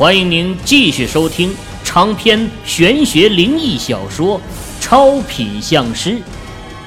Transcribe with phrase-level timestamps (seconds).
[0.00, 1.54] 欢迎您继续收听
[1.84, 4.38] 长篇玄学灵异小说
[4.80, 6.12] 《超品相师》，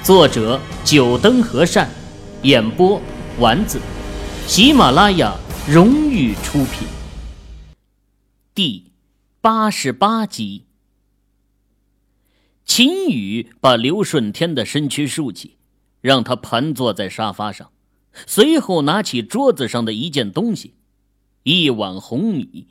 [0.04, 1.88] 作者：九灯和善，
[2.42, 3.00] 演播：
[3.38, 3.80] 丸子，
[4.48, 5.38] 喜马拉雅
[5.70, 6.88] 荣誉出品。
[8.55, 8.86] 第
[9.41, 10.64] 八十八集，
[12.66, 15.57] 秦宇把刘顺天的身躯竖起，
[16.02, 17.70] 让他盘坐在沙发上，
[18.25, 20.73] 随后拿起桌子上的一件东西，
[21.43, 22.70] 一碗红米。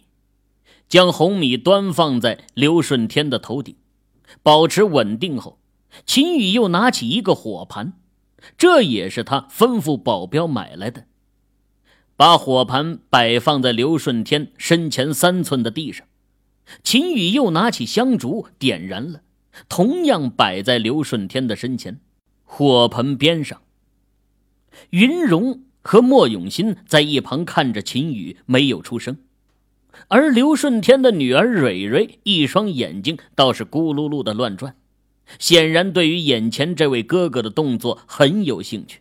[0.92, 3.76] 将红米端放在刘顺天的头顶，
[4.42, 5.58] 保持稳定后，
[6.04, 7.94] 秦宇又拿起一个火盘，
[8.58, 11.06] 这也是他吩咐保镖买来的。
[12.14, 16.06] 把火盘摆放在刘顺天身前三寸的地上，
[16.82, 19.22] 秦宇又拿起香烛点燃了，
[19.70, 22.00] 同样摆在刘顺天的身前。
[22.44, 23.62] 火盆边上，
[24.90, 29.16] 云荣和莫永新在一旁看着秦宇，没有出声。
[30.08, 34.76] 而刘顺天的女儿蕊蕊一双眼睛倒是咕噜噜的乱转，
[35.38, 39.00] 显然对于眼前这位哥哥的动作很有兴趣。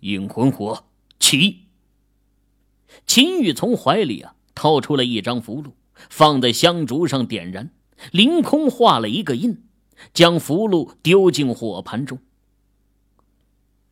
[0.00, 0.84] 引魂火
[1.18, 1.66] 起！
[3.06, 5.72] 秦宇从怀里啊掏出了一张符箓，
[6.08, 7.70] 放在香烛上点燃，
[8.10, 9.62] 凌空画了一个印，
[10.14, 12.18] 将符箓丢进火盘中。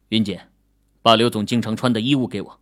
[0.08, 0.48] 云姐，
[1.02, 2.60] 把刘总经常穿的衣物给我。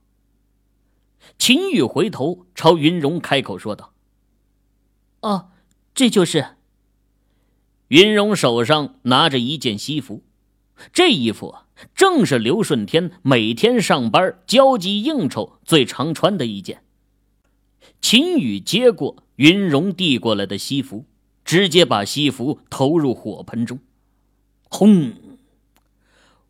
[1.39, 3.93] 秦宇回头朝云荣开口说道
[5.21, 5.51] ：“哦，
[5.95, 6.57] 这就是。”
[7.89, 10.25] 云荣手上拿着一件西服，
[10.93, 11.55] 这衣服，
[11.95, 16.83] 正是刘顺天每天上班交际应酬最常穿的一件。
[18.01, 21.05] 秦宇接过云荣递过来的西服，
[21.45, 23.79] 直接把西服投入火盆中，
[24.69, 25.13] 轰！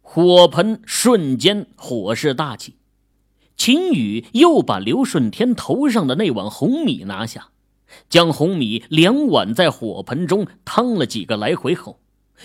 [0.00, 2.76] 火盆瞬间火势大起。
[3.56, 7.48] 秦宇又把刘顺天头上的那碗红米拿下，
[8.08, 12.00] 将红米两碗在火盆中汤了几个来回后，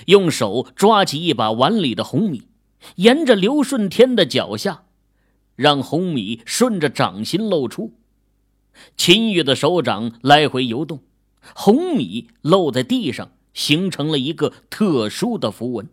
[0.05, 2.43] 用手抓起一把碗里的红米，
[2.95, 4.85] 沿着刘顺天的脚下，
[5.55, 7.93] 让红米顺着掌心露出。
[8.95, 11.01] 秦宇的手掌来回游动，
[11.53, 15.89] 红米露在地上，形成了一个特殊的符文。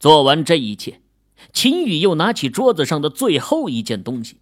[0.00, 1.00] 做完这一切。
[1.52, 4.38] 秦宇又拿起桌子上的最后一件东西，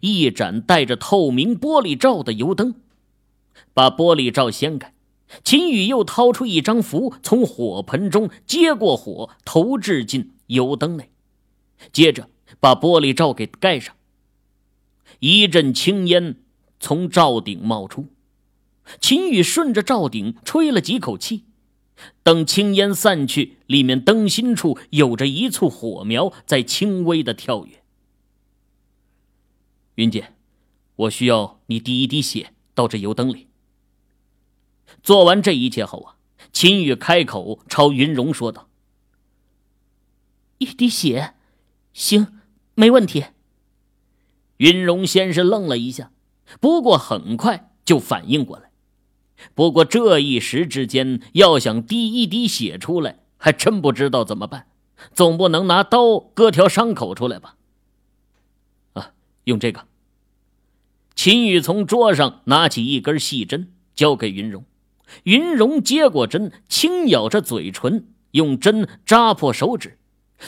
[0.00, 2.74] 一盏带着透明玻璃罩的油灯，
[3.74, 4.94] 把玻璃罩掀开。
[5.44, 11.10] 秦宇又掏出一张符，从火盆中接过火，投掷进油灯内，
[11.92, 13.94] 接着把玻璃罩给盖上。
[15.20, 16.36] 一阵青烟
[16.80, 18.06] 从罩顶冒出，
[19.00, 21.44] 秦宇顺着罩顶吹了几口气。
[22.22, 27.82] 等青烟散去，里面灯芯处有着一簇火苗在轻微的跳跃。
[29.96, 30.34] 云姐，
[30.96, 33.48] 我需要你滴一滴血到这油灯里。
[35.02, 36.16] 做完这一切后啊，
[36.52, 38.68] 秦宇开口朝云荣说道
[40.58, 41.34] ：“一滴血，
[41.92, 42.38] 行，
[42.74, 43.24] 没问题。”
[44.58, 46.12] 云荣先是愣了一下，
[46.60, 48.67] 不过很快就反应过来。
[49.54, 54.66] 不过这一时之间，要想滴一滴血出来，还真不知道怎么办。
[55.14, 57.54] 总不能拿刀割条伤口出来吧？
[58.94, 59.12] 啊，
[59.44, 59.86] 用这个。
[61.14, 64.64] 秦宇从桌上拿起一根细针，交给云荣。
[65.22, 69.98] 云荣接过针，轻咬着嘴唇，用针扎破手指。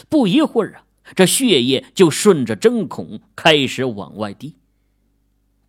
[0.09, 0.85] 不一会儿啊，
[1.15, 4.57] 这血液就顺着针孔开始往外滴。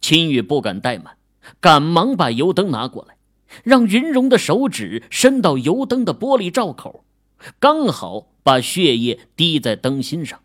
[0.02, 1.18] 秦宇不敢怠慢。
[1.60, 3.18] 赶忙把油灯拿过来，
[3.64, 7.04] 让云荣的手指伸到油灯的玻璃罩口，
[7.60, 10.40] 刚好把血液滴在灯芯上。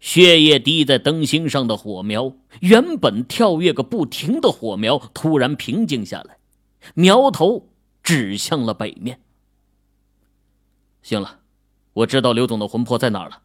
[0.00, 6.38] 血液滴在灯芯上的火苗，原本跳跃个不停的火苗，突然平静下来，
[6.94, 7.68] 苗头
[8.02, 9.20] 指向了北面。
[11.02, 11.40] 行了，
[11.94, 13.42] 我知道刘总的魂魄在哪儿了，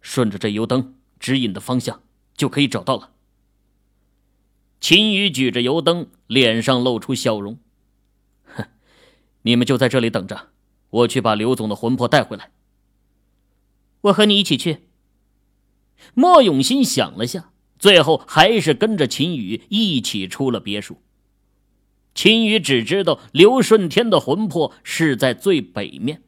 [0.00, 2.02] 顺着这油灯指引的方向，
[2.36, 3.10] 就可以找到了。
[4.84, 7.58] 秦宇举着油灯，脸上露出笑容。
[8.44, 8.66] 哼，
[9.40, 10.48] 你们就在这里等着，
[10.90, 12.50] 我去把刘总的魂魄带回来。
[14.02, 14.80] 我和你一起去。
[16.12, 20.98] 莫永新想了下，最后还是跟着秦宇一起出了别墅。
[22.14, 26.22] 秦宇只知道刘顺天的魂魄是在最北面，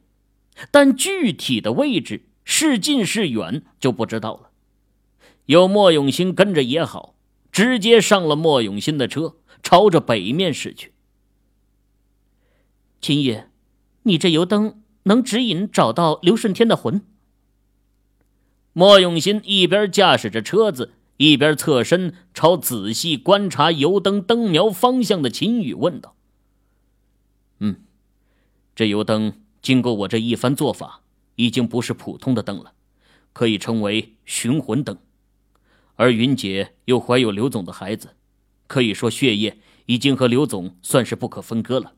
[0.71, 4.49] 但具体的位置是近是远就不知道了。
[5.45, 7.13] 有莫永新跟着也好。
[7.57, 10.93] 直接上了莫永新的车，朝着北面驶去。
[13.01, 13.45] 秦宇，
[14.03, 17.01] 你这油灯能指引找到刘顺天的魂？
[18.73, 26.15] 莫永新一边驾驶着车子，一边侧身朝仔细观察油灯灯苗方向的秦宇问道
[27.57, 27.77] ：“嗯，
[28.75, 29.33] 这油灯
[29.63, 31.01] 经过我这一番做法，
[31.33, 32.73] 已经不是普通的灯了，
[33.33, 34.95] 可以称为寻魂灯。
[35.97, 38.15] 而云姐又怀有刘总的孩子，
[38.65, 41.95] 可以说血液已经和刘总算是不可分割了。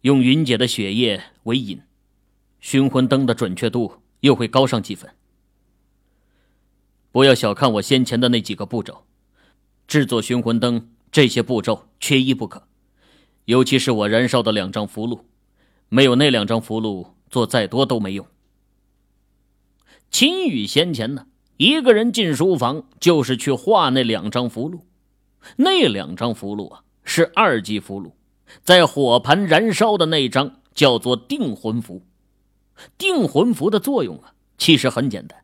[0.00, 1.82] 用云姐的血液为引，
[2.60, 5.14] 寻魂灯的准确度又会高上几分。”
[7.12, 9.04] 不要小看我先前的那几个步骤，
[9.88, 12.68] 制作寻魂灯这些步骤缺一不可，
[13.46, 15.24] 尤其是我燃烧的两张符箓，
[15.88, 18.24] 没有那两张符箓，做再多都没用。
[20.08, 21.26] 秦羽先前呢，
[21.60, 24.80] 一个人进书房就是去画那两张符箓，
[25.56, 28.12] 那两张符箓啊是二级符箓，
[28.64, 32.06] 在火盆燃烧的那张叫做定魂符。
[32.96, 35.38] 定魂符的作用啊，其实很简单。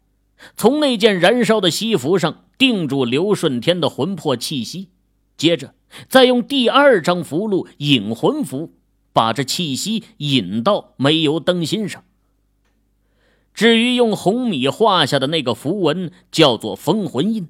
[0.56, 4.88] 从那件燃烧的西服上定住刘顺天的魂魄气息，
[5.36, 5.74] 接着
[6.08, 8.72] 再用第二张符箓引魂符，
[9.12, 12.02] 把这气息引到煤油灯芯上。
[13.56, 17.48] 至于用红米画下的那个符文，叫做封魂印，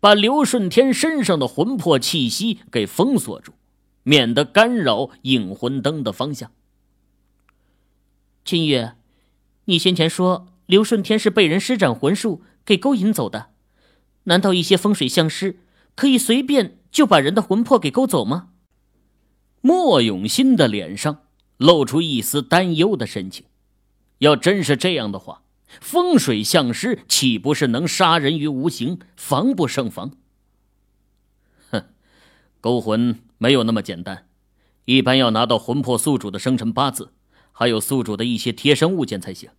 [0.00, 3.52] 把刘顺天身上的魂魄气息给封锁住，
[4.02, 6.50] 免得干扰引魂灯的方向。
[8.44, 8.94] 秦月，
[9.66, 10.48] 你先前说。
[10.68, 13.46] 刘顺天是被人施展魂术给勾引走的，
[14.24, 15.60] 难道一些风水相师
[15.94, 18.50] 可以随便就把人的魂魄给勾走吗？
[19.62, 21.22] 莫永新的脸上
[21.56, 23.46] 露出一丝担忧的神情。
[24.18, 25.42] 要真是这样的话，
[25.80, 30.12] 风水相师岂不是能杀人于无形，防不胜防？
[31.70, 31.84] 哼，
[32.60, 34.26] 勾魂没有那么简单，
[34.84, 37.12] 一般要拿到魂魄宿主的生辰八字，
[37.52, 39.50] 还有宿主的一些贴身物件才行。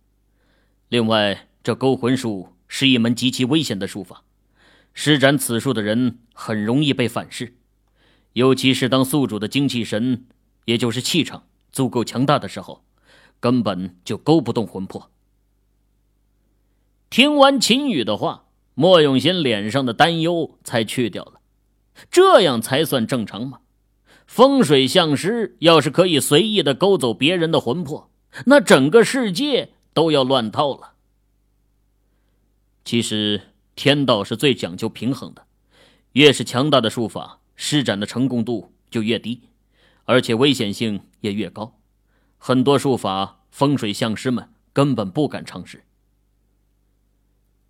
[0.88, 4.24] 另外，这勾魂术是一门极其危险的术法，
[4.92, 7.54] 施展此术的人很容易被反噬，
[8.32, 10.26] 尤其是当宿主的精气神，
[10.64, 12.84] 也就是气场足够强大的时候，
[13.40, 15.10] 根本就勾不动魂魄。
[17.08, 18.44] 听完秦羽的话，
[18.74, 21.40] 莫永新脸上的担忧才去掉了，
[22.10, 23.60] 这样才算正常吗？
[24.26, 28.10] 风水相师要是可以随意的勾走别人的魂魄，
[28.46, 29.72] 那整个世界……
[29.92, 30.92] 都要乱套了。
[32.84, 33.42] 其实
[33.74, 35.44] 天道是最讲究平衡的，
[36.12, 39.40] 越是强大的术法，施展的成功度就越低，
[40.04, 41.79] 而且危险性也越高。
[42.42, 45.84] 很多术法，风水相师们根本不敢尝试。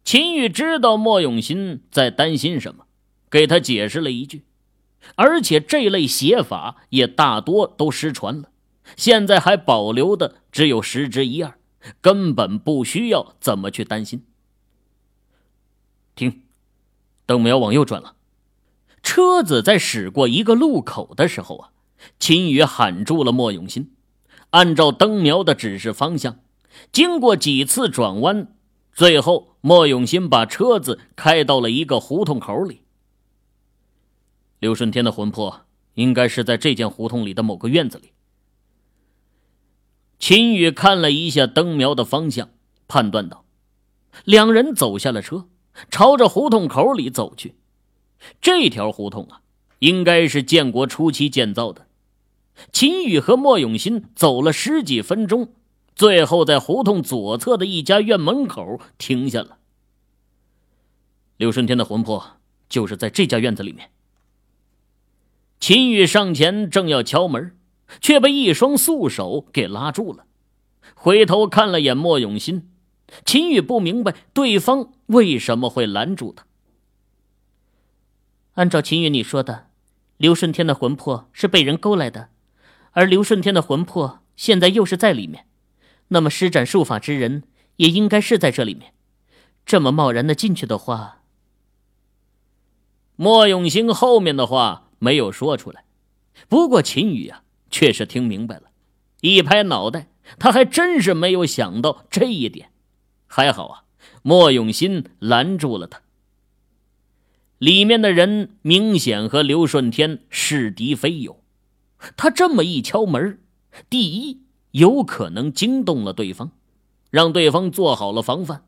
[0.04, 2.86] 秦羽知道莫永新在担心什么，
[3.28, 4.44] 给他解释了一句，
[5.16, 8.50] 而且这类邪法也大多都失传了，
[8.96, 11.58] 现在还保留的只有十之一二。
[12.00, 14.24] 根本不需要怎么去担心。
[16.14, 16.42] 停，
[17.24, 18.14] 灯苗往右转了。
[19.02, 21.70] 车子在驶过一个路口的时候啊，
[22.18, 23.92] 秦宇喊住了莫永新，
[24.50, 26.40] 按照灯苗的指示方向，
[26.92, 28.54] 经过几次转弯，
[28.92, 32.82] 最后莫永新把车子开到了一个胡同口里。
[34.58, 35.62] 刘顺天的魂魄
[35.94, 38.12] 应该是在这间胡同里的某个院子里。
[40.18, 42.50] 秦宇看了一下灯苗的方向，
[42.86, 43.44] 判断道
[44.24, 45.48] ：“两人走下了车，
[45.90, 47.54] 朝着胡同口里走去。
[48.40, 49.40] 这条胡同啊，
[49.78, 51.86] 应该是建国初期建造的。”
[52.72, 55.52] 秦宇和莫永新走了十几分钟，
[55.94, 59.58] 最后在胡同左侧的一家院门口停下了。
[61.36, 62.38] 刘顺天的魂魄
[62.68, 63.90] 就是在这家院子里面。
[65.58, 67.56] 秦宇上前正要敲门。
[68.00, 70.24] 却被一双素手给拉住了，
[70.94, 72.70] 回头看了眼莫永新，
[73.24, 76.46] 秦宇不明白对方为什么会拦住他。
[78.52, 79.70] 按照秦宇你说的，
[80.18, 82.28] 刘顺天的魂魄是被人勾来的，
[82.90, 85.46] 而刘顺天的魂魄现在又是在里面，
[86.08, 87.44] 那么施展术法之人
[87.76, 88.94] 也应该是在这里面。
[89.64, 91.22] 这么贸然的进去的话，
[93.16, 95.84] 莫永兴后面的话没有说出来，
[96.48, 97.42] 不过秦宇啊。
[97.72, 98.62] 却是听明白了，
[99.20, 100.08] 一拍脑袋，
[100.40, 102.72] 他还真是没有想到这一点。
[103.28, 103.84] 还好啊，
[104.22, 106.02] 莫永新拦住了他。
[107.58, 111.39] 里面的人明显和刘顺天是敌非友，
[112.16, 113.40] 他这么一敲门，
[113.88, 114.42] 第一
[114.72, 116.50] 有可能惊动了对方，
[117.10, 118.60] 让对方做好了防范；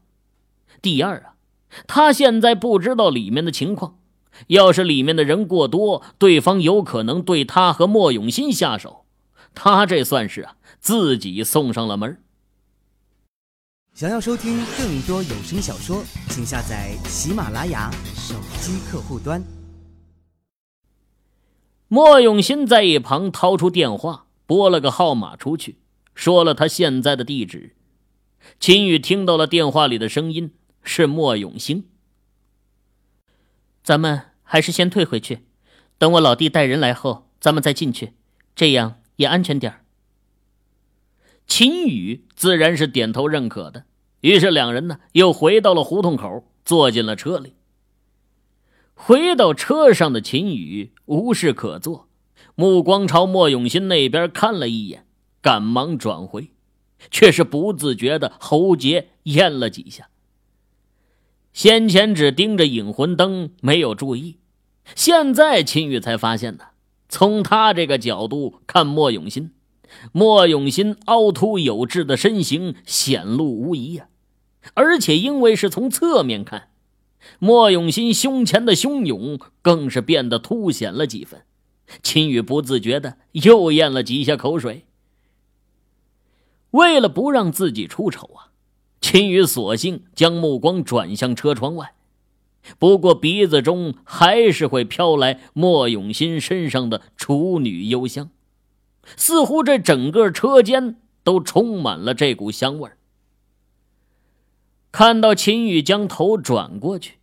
[0.80, 1.34] 第二啊，
[1.86, 3.98] 他现在不知道里面的情况。
[4.46, 9.04] 要是里面的人过多，对方有可能对他和莫永新下手，
[9.54, 12.18] 他这算是啊自己送上了门。
[13.94, 17.90] 想要收听更多有声小说，请下载喜马拉雅。
[18.14, 19.61] 手机客户端。
[21.94, 25.76] 莫永新在一旁掏出电话，拨了个号码出去，
[26.14, 27.76] 说了他现在的地址。
[28.58, 31.84] 秦宇听到了电话里的声音，是莫永兴。
[33.84, 35.40] 咱们还是先退回去，
[35.98, 38.14] 等我老弟带人来后，咱们再进去，
[38.56, 39.84] 这样也安全点
[41.46, 43.84] 秦宇自然是点头认可的，
[44.22, 47.52] 于是两人呢又回到了胡同口，坐进了车里。
[49.04, 52.06] 回到车上的秦宇无事可做，
[52.54, 55.04] 目光朝莫永新那边看了一眼，
[55.40, 56.52] 赶忙转回，
[57.10, 60.08] 却是不自觉的喉结咽了几下。
[61.52, 64.36] 先前只盯着引魂灯，没有注意，
[64.94, 66.66] 现在秦宇才发现呢。
[67.08, 69.50] 从他这个角度看，莫永新，
[70.12, 74.06] 莫永新凹凸有致的身形显露无遗呀，
[74.74, 76.68] 而且因为是从侧面看。
[77.44, 81.42] 莫永新胸前的汹涌更是变得凸显了几分，
[82.00, 84.86] 秦宇不自觉的又咽了几下口水。
[86.70, 88.54] 为了不让自己出丑啊，
[89.00, 91.96] 秦宇索性将目光转向车窗外，
[92.78, 98.30] 不过鼻子中还是会飘来莫永新身上的处女幽香，
[99.16, 102.96] 似乎这整个车间都充满了这股香味儿。
[104.92, 107.14] 看到秦宇将头转过去，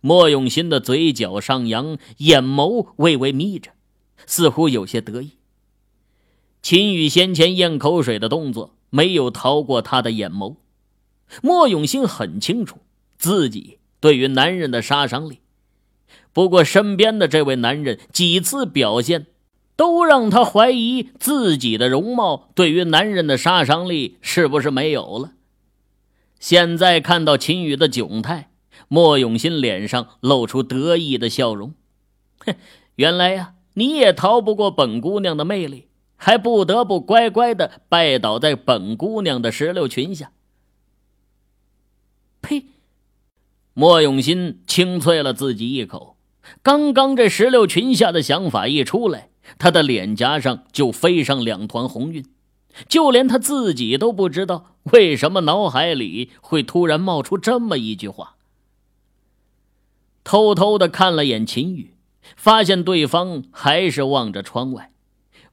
[0.00, 3.72] 莫永新的嘴角上扬，眼眸微微眯着，
[4.26, 5.32] 似乎有些得意。
[6.62, 10.56] 秦宇先前咽口水的动作没有逃过他的眼眸。
[11.42, 12.78] 莫永新很清楚
[13.18, 15.40] 自己对于男人的杀伤力，
[16.32, 19.26] 不过身边的这位男人几次表现，
[19.76, 25.32] 都让他怀疑自己的容貌对于男人的杀伤力是不是没有了。
[26.40, 28.50] 现在看到秦宇的窘态，
[28.86, 31.74] 莫永新脸上露出得意的笑容。
[32.46, 32.54] 哼，
[32.94, 40.30] 原来呀，你也逃不过本姑娘的魅力，还不得不乖乖的拜倒在本姑娘的石榴裙下。
[42.40, 42.64] 呸！
[43.74, 46.16] 莫永新清啐了自己一口。
[46.62, 52.24] 刚刚这石榴裙下的想法一出来，他的脸颊上就飞上两团红晕。
[52.88, 58.36] 就连他自己都不知道为什么脑海里会突然冒出这么一句话。
[60.28, 61.94] 偷偷的看了眼秦宇，
[62.36, 64.92] 发现对方还是望着窗外，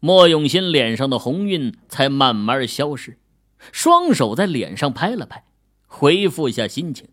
[0.01, 3.17] 莫永新脸上的红晕才慢慢消失，
[3.71, 5.45] 双手在脸上拍了拍，
[5.87, 7.07] 恢复下心情。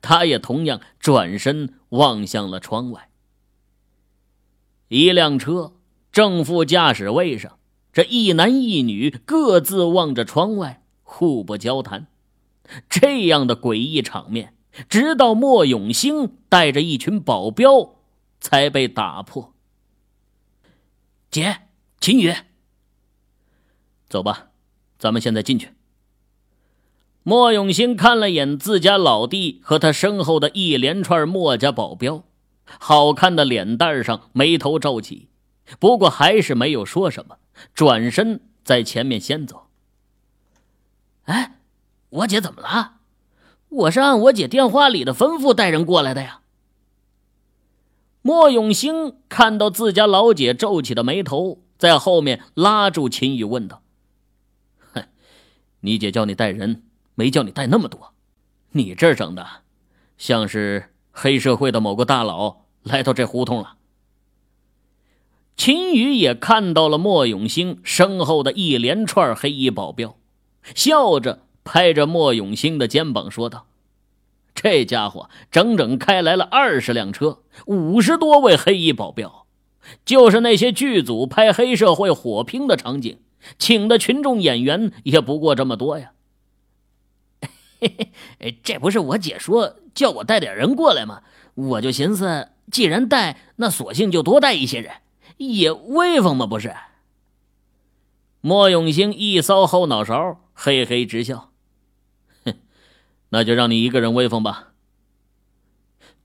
[0.00, 3.08] 他也同样转身望向了窗外。
[4.86, 5.72] 一辆车，
[6.12, 7.58] 正副驾驶位上。
[7.92, 12.06] 这一男一女各自望着窗外，互不交谈。
[12.88, 14.54] 这样的诡异场面，
[14.88, 17.96] 直到莫永兴带着一群保镖
[18.40, 19.54] 才被打破。
[21.30, 21.62] 姐，
[22.00, 22.34] 秦宇，
[24.08, 24.48] 走吧，
[24.98, 25.70] 咱们现在进去。
[27.22, 32.24] 莫永兴看了眼自家老弟和他身后的一连串莫家保镖，
[32.64, 35.28] 好看的脸蛋上眉头皱起，
[35.78, 37.38] 不过还是没有说什么。
[37.74, 39.68] 转身在前面先走。
[41.24, 41.58] 哎，
[42.08, 43.01] 我姐怎么了？
[43.72, 46.42] 我是按我姐电话里的吩咐带人过来的呀。
[48.20, 53.82] 莫永兴看到自家老姐皱起的眉头，在后面拉住秦宇问道
[54.92, 55.04] ：“哼，
[55.80, 56.82] 你姐叫你带人，
[57.14, 58.12] 没叫你带那么多。
[58.72, 59.46] 你这整的，
[60.18, 63.76] 像是黑社会的某个大佬来到这胡同了。”
[65.56, 70.16] 秦宇也看到了莫永兴身后的一连串黑衣保镖，
[70.74, 73.66] 笑着拍着莫永兴的肩膀说道
[74.54, 79.46] ：“这家伙整整开来了二十辆车，五十多位黑衣保镖，
[80.04, 83.20] 就是那些剧组拍黑社会火拼的场景，
[83.58, 86.12] 请的群众演员也不过这么多呀。
[87.80, 91.22] 嘿嘿这不是我姐说叫我带点人过来吗？
[91.54, 94.94] 我就寻思，既然带，那索性就多带一些人。”
[95.38, 96.46] 也威风嘛？
[96.46, 96.72] 不是。
[98.40, 101.51] 莫永兴一搔后脑勺，嘿嘿直笑。
[103.32, 104.74] 那就让你一个人威风吧。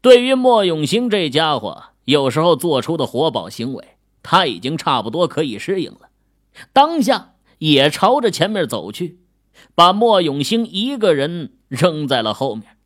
[0.01, 6.09] 对于莫永兴这家伙有时候做出的活宝行为，他已经差不多可以适应了。
[6.73, 9.19] 当下也朝着前面走去，
[9.73, 12.77] 把莫永兴一个人扔在了后面。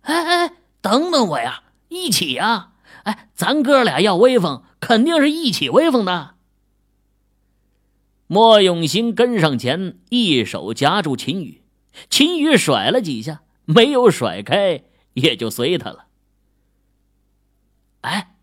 [0.00, 2.72] 哎哎，等等我呀，一起呀！
[3.04, 4.64] 哎，咱哥俩要威风。
[4.80, 6.34] 肯定是一起威风的。
[8.26, 11.61] 莫永兴跟上前，一手夹住秦宇，
[12.08, 14.84] 秦宇甩了几下，没有甩开，
[15.14, 16.06] 也就随他了。
[18.02, 18.36] 哎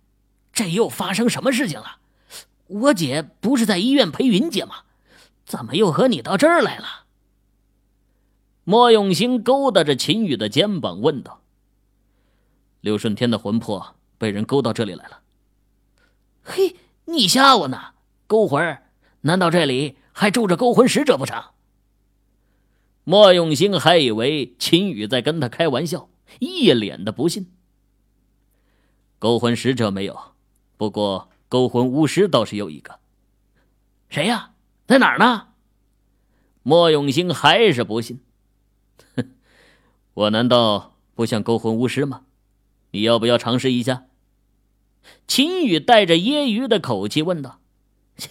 [0.52, 1.98] 这又发生什么事情了？
[2.68, 4.84] 我姐不是在医院陪云姐吗？
[5.46, 7.06] 怎么又和你到这儿来了？
[8.64, 11.42] 莫永兴勾搭着秦宇的肩膀问道
[12.82, 15.22] ：“刘顺天的魂魄被人勾到这里来了。”
[16.44, 16.76] 嘿，
[17.06, 17.94] 你吓我呢！
[18.28, 18.92] 勾魂儿？
[19.22, 21.44] 难道这里还住着勾魂使者不成？
[23.10, 27.52] 莫永兴还以为秦宇在跟他开玩笑，一脸的不信。
[29.18, 30.36] 勾魂使者没有，
[30.78, 33.00] 不过勾魂巫师倒是有一个。
[34.10, 34.52] 谁呀？
[34.86, 35.48] 在哪儿呢？
[36.62, 38.22] 莫永兴还是不信。
[39.16, 39.32] 哼，
[40.14, 42.26] 我难道不像勾魂巫师吗？
[42.92, 44.04] 你要不要尝试一下？
[45.28, 47.60] 秦宇带着揶揄的口气问道：“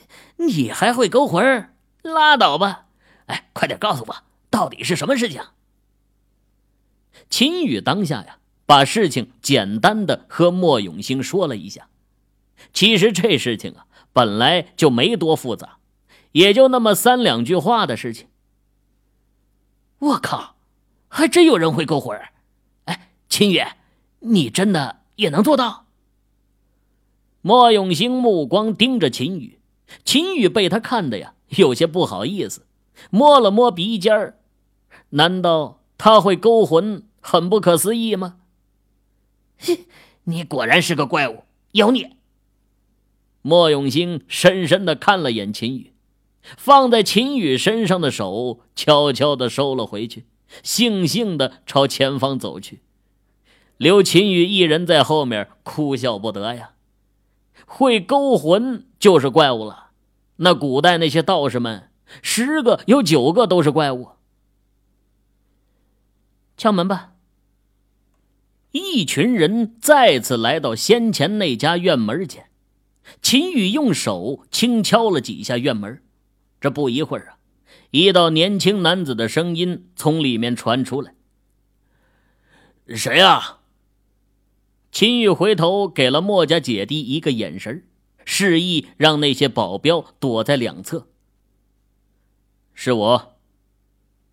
[0.39, 1.75] 你还会勾魂？
[2.03, 2.87] 拉倒吧！
[3.27, 4.17] 哎，快点告诉我。”
[4.59, 5.41] 到底是什么事情？
[7.31, 11.89] 秦宇当下呀，把事情简单的和莫永兴说了一下。
[12.73, 15.79] 其实这事情啊，本来就没多复杂，
[16.33, 18.27] 也就那么三两句话的事情。
[20.01, 20.57] 我靠，
[21.07, 22.21] 还真有人会勾魂！
[22.87, 23.63] 哎，秦宇，
[24.19, 25.87] 你真的也能做到？
[27.43, 29.61] 莫永兴目光盯着秦宇，
[30.05, 32.67] 秦宇被他看的呀，有些不好意思，
[33.11, 34.35] 摸了摸鼻尖儿。
[35.11, 37.05] 难道他会勾魂？
[37.21, 38.37] 很不可思议吗？
[39.59, 39.87] 嘿，
[40.25, 42.13] 你果然是个怪物，妖孽！
[43.43, 45.93] 莫永兴深深的看了眼秦宇，
[46.57, 50.27] 放在秦宇身上的手悄悄的收了回去，
[50.63, 52.81] 悻悻的朝前方走去，
[53.77, 56.71] 留秦宇一人在后面哭笑不得呀。
[57.67, 59.91] 会勾魂就是怪物了，
[60.37, 61.91] 那古代那些道士们，
[62.23, 64.11] 十个有九个都是怪物。
[66.59, 67.15] 敲门吧。
[68.73, 72.51] 一群人再次来到先前那家院门前，
[73.23, 76.03] 秦宇用手轻敲了几下院门。
[76.61, 77.39] 这不一会儿啊，
[77.93, 81.15] 一道年轻男子的声音从里面传出来
[82.95, 83.61] ：“谁啊？”
[84.91, 87.87] 秦宇回头给了墨家姐弟一个眼神，
[88.25, 91.07] 示意让那些保镖躲在两侧。
[92.75, 93.37] 是我。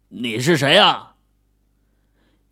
[0.09, 1.14] 你是谁啊？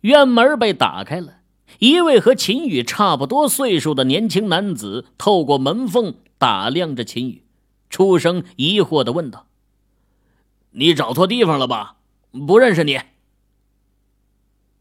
[0.04, 1.38] 院门被打开了，
[1.78, 7.42] 一位和秦宇差不多岁数的年轻男子透过门缝打量着秦宇，
[7.88, 9.46] 出声疑惑的问道
[10.72, 11.96] ：“你找错地方了吧？
[12.46, 13.00] 不认识你。”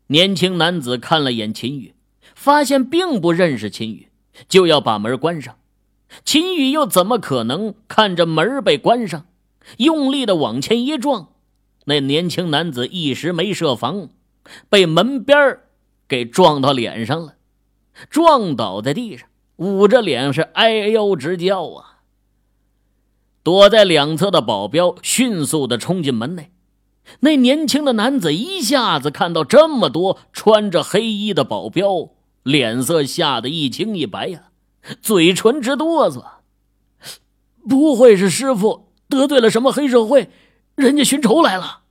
[0.08, 1.94] 年轻男子看了眼秦宇，
[2.36, 4.10] 发现并不认识秦宇，
[4.50, 5.56] 就要把门关上。
[6.26, 9.26] 秦宇又怎么可能看着门被关上？
[9.78, 11.30] 用力的往前一撞，
[11.86, 14.10] 那年轻男子一时没设防。
[14.70, 15.60] 被门边
[16.08, 17.36] 给撞到脸上了，
[18.10, 19.28] 撞倒在地上，
[19.58, 22.00] 捂着脸是哎呦直叫啊！
[23.44, 26.52] 躲在两侧的保镖迅速的冲进门内，
[27.20, 32.10] 那年轻的男子一下子看到这么多穿着黑衣的保镖，
[32.44, 34.50] 脸色吓得一青一白呀，
[35.02, 36.24] 嘴唇直哆嗦。
[37.68, 40.30] 不会是师傅得罪了什么黑社会，
[40.76, 41.84] 人家寻仇来了？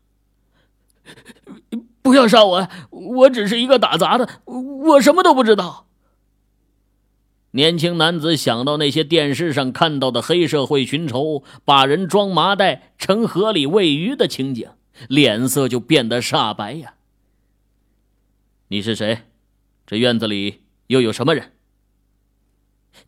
[2.02, 2.68] 不要杀我！
[2.90, 5.86] 我只是一个打杂的，我什么都不知道。
[7.52, 14.70] 年轻男子想到那些电视上看到的黑社会寻仇，把人装麻袋成河里喂鱼的情景，
[15.08, 16.94] 脸色就变得煞白呀。
[18.68, 19.18] 你是谁？
[19.86, 21.52] 这院子里又有什么人？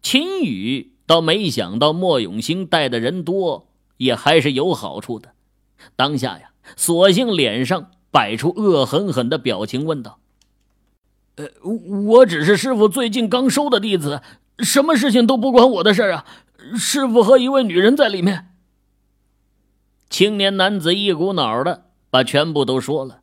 [0.02, 5.32] 秦宇倒没想到莫永兴带的人多，也还是有好处的。
[5.96, 7.90] 当下呀，索性脸上。
[8.14, 10.20] 摆出恶狠狠的表情，问道
[11.34, 14.22] ：“呃，我只是师傅最近刚收的弟子，
[14.60, 16.24] 什么事情都不关我的事啊！
[16.76, 18.54] 师傅和一位女人在里面。”
[20.08, 23.22] 青年男子一股脑的把全部都说了。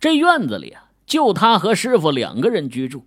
[0.00, 3.06] 这院子里啊，就他和师傅两个人居住，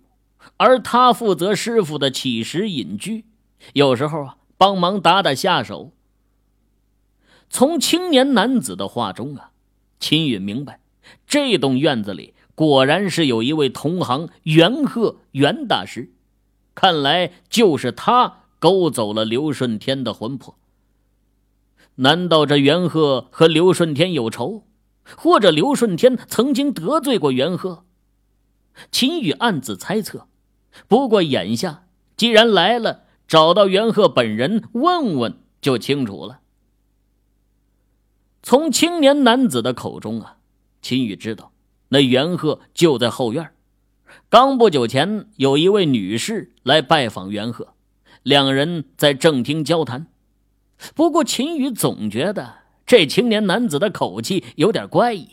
[0.56, 3.24] 而他负责师傅的起食隐居，
[3.72, 5.90] 有时候啊，帮忙打打下手。
[7.50, 9.50] 从青年男子的话中啊，
[9.98, 10.78] 秦允明白。
[11.26, 16.12] 这栋院子里果然是有一位同行袁鹤袁大师，
[16.74, 20.56] 看来就是他勾走了刘顺天的魂魄。
[21.96, 24.64] 难道这袁鹤和刘顺天有仇，
[25.16, 27.84] 或者刘顺天曾经得罪过袁鹤？
[28.90, 30.28] 秦宇暗自猜测。
[30.86, 31.84] 不过眼下
[32.16, 36.40] 既然来了，找到袁鹤本人问问就清楚了。
[38.42, 40.37] 从青年男子的口中啊。
[40.80, 41.52] 秦宇知道，
[41.88, 43.50] 那袁鹤就在后院。
[44.28, 47.74] 刚不久前，有一位女士来拜访袁鹤，
[48.22, 50.06] 两人在正厅交谈。
[50.94, 55.28] 不过秦宇总觉得这青年男子的口气有点怪异，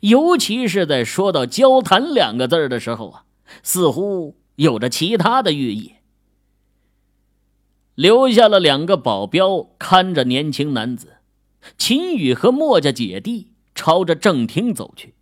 [0.00, 3.24] 尤其是在说到“交谈”两个字的时候啊，
[3.62, 5.94] 似乎有着其他的寓意。
[7.94, 11.18] 留下了两个保镖看着年轻男子，
[11.76, 13.49] 秦宇和墨家姐弟
[13.80, 15.14] 朝着正厅走去。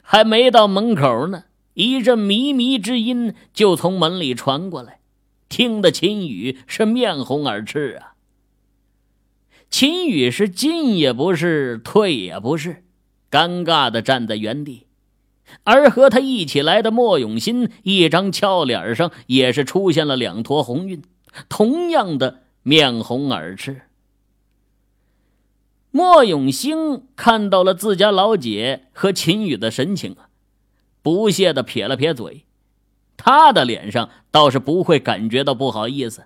[0.00, 1.44] 还没到门口呢，
[1.74, 5.00] 一阵靡靡之音就从门里传过来，
[5.50, 8.14] 听得秦宇是面红耳赤啊。
[9.68, 12.84] 秦宇是进也不是，退也不是，
[13.30, 14.86] 尴尬的站在原地。
[15.64, 21.02] 而和他一起来的莫永新，一张俏脸上也是出现了两坨红晕。
[21.50, 23.82] 同样的面红耳赤，
[25.96, 30.26] 莫永兴看到了自家老姐和秦宇的神情啊，
[31.02, 32.46] 不屑的撇了撇嘴，
[33.16, 36.24] 他的脸上倒是不会感觉到不好意思，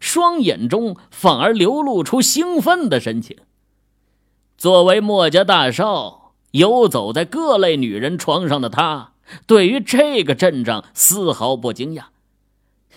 [0.00, 3.36] 双眼中反而流露出兴奋的神情。
[4.58, 9.12] 作为莫家大少，游走在各类女人床上的他，
[9.46, 12.06] 对于这个阵仗丝毫不惊讶。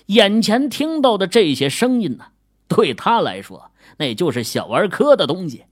[0.07, 2.29] 眼前听到的这些声音呢，
[2.67, 5.65] 对他来说那就是小儿科的东西。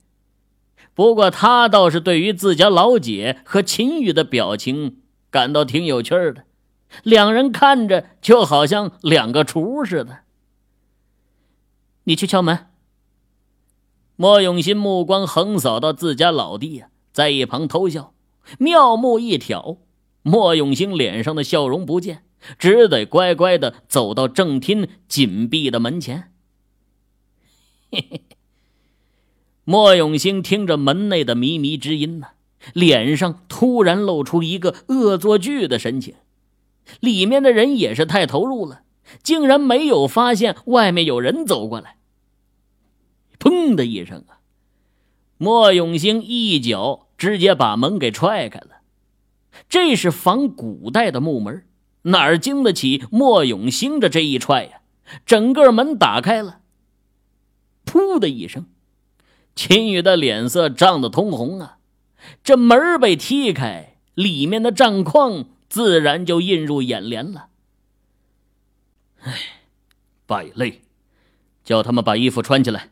[0.96, 6.44] 不过他倒是对于自家老姐和秦宇的表情感到挺有趣的，
[7.04, 10.20] 两人看着就好像两个厨似的。
[12.04, 12.70] 你去敲门。
[14.16, 18.14] 莫永新目光横扫到自家老弟呀，在一旁偷笑，
[18.58, 19.76] 妙目一挑，
[20.22, 22.22] 莫永兴脸上的笑容不见。
[22.58, 26.32] 只得乖乖的走到正厅紧闭的门前。
[27.90, 28.22] 嘿嘿，
[29.68, 32.28] 莫永兴听着门内的靡靡之音呢，
[32.72, 36.14] 脸上突然露出一个恶作剧的神情。
[37.00, 38.82] 里面的人也是太投入了，
[39.24, 41.96] 竟然没有发现外面有人走过来。
[43.40, 44.38] 砰的一声啊，
[45.36, 48.82] 莫永兴一脚直接把门给踹开了。
[49.68, 51.64] 这是仿古代的木门。
[52.02, 54.78] 哪儿经得起莫永兴的这一踹呀？
[55.26, 56.60] 整个门打开了。
[57.84, 58.66] 噗的一声，
[59.56, 61.78] 秦宇的脸色涨得通红啊！
[62.44, 67.48] 这门被踢开，里面的战况自然就映入眼帘了。
[69.22, 69.32] 唉，
[70.26, 70.82] 败类，
[71.64, 72.90] 叫他们把衣服穿起来。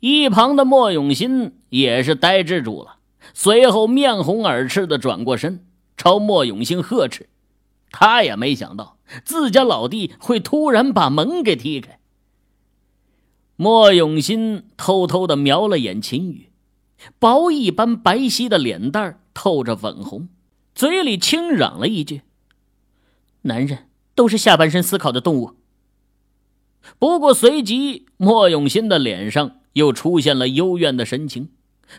[0.00, 2.98] 一旁的莫永新也是呆滞住了，
[3.32, 5.64] 随后面红耳赤的转过身，
[5.96, 7.30] 朝莫永兴呵斥。
[7.90, 11.98] 他也没想到自家老弟会突然把门给踢开。
[13.56, 16.50] 莫永新偷偷的瞄了眼秦宇，
[17.18, 20.28] 薄一般白皙的脸蛋透着粉红，
[20.74, 22.22] 嘴里轻嚷了一句
[23.42, 25.56] ：“男人都是下半身思考的动物。”
[26.98, 31.50] 不过随即，莫永新的脸上又出现了幽怨的神情，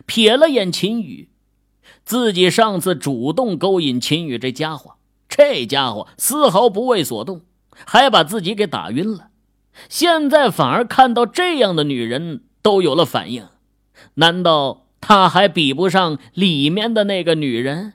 [0.06, 1.30] 瞥了眼秦宇，
[2.04, 4.96] 自己上次主动勾引秦宇这家伙。
[5.26, 7.40] 这家伙丝毫不为所动，
[7.70, 9.30] 还把自己给打晕了。
[9.88, 13.48] 现在反而看到这样的女人都有了反应，
[14.14, 17.94] 难道他还比不上里面的那个女人？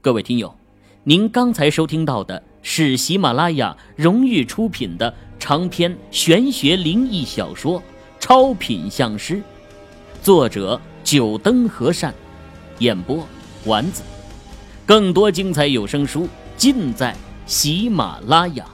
[0.00, 0.56] 各位听友，
[1.04, 7.80] 您刚才收听到的是喜马拉雅荣誉出品的长篇玄学灵异小说
[8.18, 9.34] 《超品相师》，
[10.22, 10.80] 作者。
[11.02, 12.14] 九灯和善，
[12.78, 13.26] 演播
[13.64, 14.02] 丸子，
[14.90, 17.14] 更多精彩有声书尽在
[17.46, 18.66] 喜马拉雅。